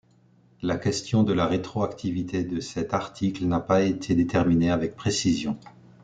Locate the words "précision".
4.95-5.59